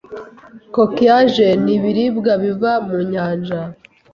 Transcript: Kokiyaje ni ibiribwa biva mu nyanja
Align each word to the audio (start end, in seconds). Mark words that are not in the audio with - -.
Kokiyaje 0.75 1.47
ni 1.63 1.71
ibiribwa 1.75 2.31
biva 2.43 2.71
mu 2.87 2.97
nyanja 3.11 3.59